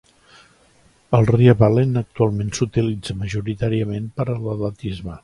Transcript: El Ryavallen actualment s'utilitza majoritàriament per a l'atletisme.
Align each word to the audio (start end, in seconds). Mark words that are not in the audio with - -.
El 1.17 1.27
Ryavallen 1.31 2.01
actualment 2.01 2.49
s'utilitza 2.61 3.17
majoritàriament 3.21 4.09
per 4.17 4.27
a 4.31 4.39
l'atletisme. 4.49 5.19